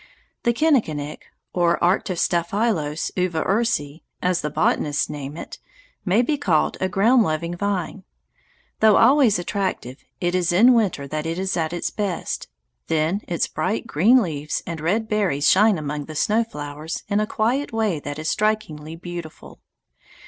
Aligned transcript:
The 0.41 0.51
kinnikinick, 0.51 1.25
or 1.53 1.77
Arctostaphylos 1.79 3.11
Uva 3.15 3.43
Ursi, 3.43 4.01
as 4.19 4.41
the 4.41 4.49
botanists 4.49 5.11
name 5.11 5.37
it, 5.37 5.59
may 6.03 6.23
be 6.23 6.39
called 6.39 6.75
a 6.81 6.89
ground 6.89 7.21
loving 7.21 7.55
vine. 7.55 8.03
Though 8.79 8.97
always 8.97 9.37
attractive, 9.37 10.03
it 10.19 10.33
is 10.33 10.51
in 10.51 10.73
winter 10.73 11.07
that 11.07 11.27
it 11.27 11.37
is 11.37 11.55
at 11.55 11.71
its 11.71 11.91
best. 11.91 12.47
Then 12.87 13.21
its 13.27 13.47
bright 13.47 13.85
green 13.85 14.23
leaves 14.23 14.63
and 14.65 14.81
red 14.81 15.07
berries 15.07 15.47
shine 15.47 15.77
among 15.77 16.05
the 16.05 16.15
snow 16.15 16.43
flowers 16.43 17.03
in 17.07 17.19
a 17.19 17.27
quiet 17.27 17.71
way 17.71 17.99
that 17.99 18.17
is 18.17 18.27
strikingly 18.27 18.95
beautiful. 18.95 19.59